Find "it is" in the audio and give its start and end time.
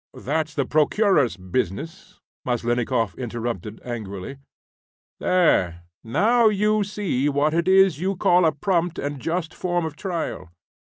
7.53-7.99